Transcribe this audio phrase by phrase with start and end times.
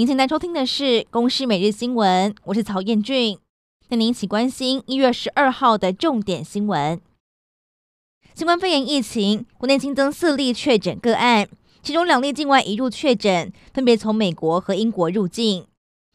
[0.00, 3.36] 您现在收听的是《公视每日新闻》，我是曹彦俊。
[3.86, 6.98] 带您一起关心一月十二号的重点新闻：
[8.34, 11.46] 新冠肺炎疫情，国内新增四例确诊个案，
[11.82, 15.66] 其中两例境外移入确诊，分别从美国和英国入境。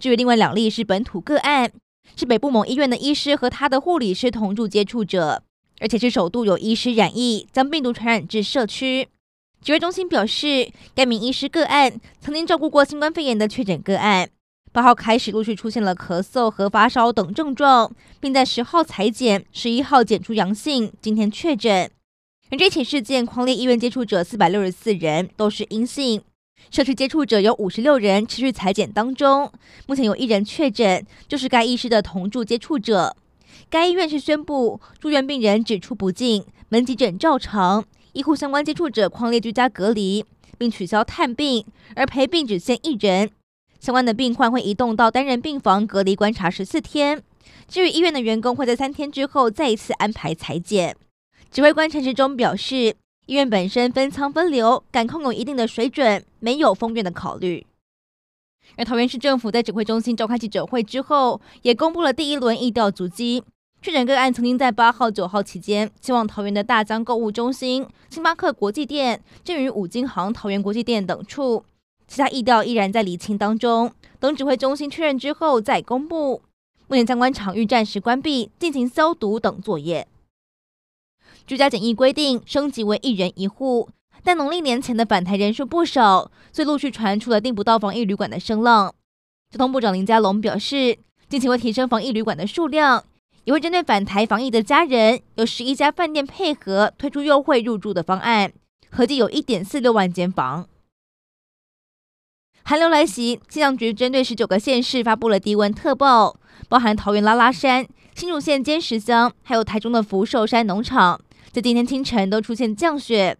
[0.00, 1.70] 至于另外两例是本土个案，
[2.16, 5.44] 是北部某医院的医师和他的护理师同住接触者，
[5.78, 9.06] 而且是首度有医师染疫，将病毒传染至社区。
[9.62, 14.30] 指挥中心表示，该名医师个案曾经照顾过新冠肺炎的确诊个案，
[14.72, 21.90] 八号开始陆续出现了咳嗽和发烧等症状，并在十号采检，十一号检出阳性，今天确诊。
[22.50, 26.22] 而这起事件匡列医院接触者四百六十四人都是阴性，
[26.70, 29.52] 社区接触者有五十六人持续采检当中，
[29.86, 33.14] 目前有一人确诊，就是该医师的同住接触者。
[33.68, 37.84] 该医院是宣布住院病人只出不进，门急诊照常。
[38.18, 40.24] 医护相关接触者匡列居家隔离，
[40.58, 43.30] 并取消探病，而陪病只限一人。
[43.78, 47.22] 相关的病患会移动到单人病房隔离观察十四天。
[47.68, 50.96] 至于医院的员工，会在三天之后再一次安排裁剪。
[51.52, 57.64] 指挥官陈时中表示，医院本身分仓分流，感控有一定的水准，没有封院的考虑。
[58.74, 63.44] 而桃园市政府在指挥中心召开记者会之后，也公布了第一轮疫调足迹。
[63.80, 71.64] 确诊个案曾经在八号、九号期间前往桃园的大江购物中心、星巴克国际店、正宇五金行、桃园国际店等处，
[72.08, 76.42] 其他疫调依然在厘清当中，等指挥中心确认之后再公布。
[76.88, 80.08] 目前相关场域暂时关闭，进行消毒等作业。
[81.46, 83.88] 居家检疫规定升级为一人一户，
[84.24, 88.92] 但农历年前的返台人数不少，所以陆续传出了订不到防疫旅馆的声浪。
[89.50, 93.04] 交通部长林佳龙表示，近期会提升防疫旅馆的数量。
[93.48, 98.52] 也会针对返台防疫的家人，有十一家饭店配合推出优惠入住的方案，
[98.90, 100.68] 合计有一点四六万间房。
[102.62, 106.38] 寒流来袭，气象局针对十九个县市发布了低温特报，
[106.68, 111.18] 包含桃园拉拉山、新竹县尖石乡，还有台中的福寿山农场，
[111.50, 113.38] 在今天清晨都出现降雪。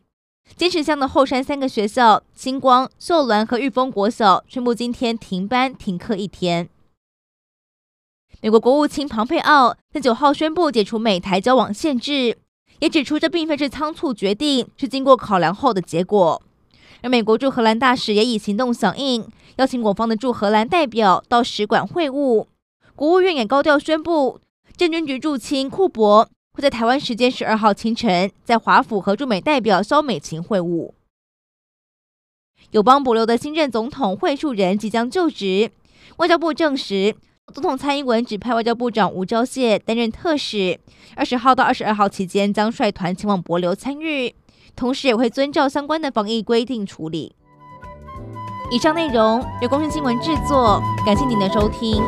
[0.56, 6.70] 尖石乡的后山三个学校——星光、秀峦和玉峰国小，宣布今天停班停课一天。
[8.41, 12.39] 美国国务卿庞佩奥在九号宣布解除美台交往限制，
[12.78, 16.41] 也指出这并非是仓促决定，是经过考量后的结果。
[17.03, 22.47] 而美国驻荷兰大使也以行动响应，邀请我方的驻荷兰代表到使馆会晤。
[22.94, 24.41] 国务院也高调宣布，
[24.77, 30.93] 政军局驻青库珀会在台湾时间十二号清晨在华府和驻美代表肖美琴会晤。
[32.71, 35.71] 友邦帛琉的新任总统惠恕仁即将就职，
[36.19, 37.16] 外交部证实。
[37.53, 40.78] 总统蔡英文指派外交部长吴钊燮担任特使，
[41.16, 44.34] 二十号到二十二号期间将率团前往博流参与，
[44.76, 47.34] 同时也会遵照相关的防疫规定处理。
[48.70, 52.03] 以上内容由公视新闻制作，感谢您的收听。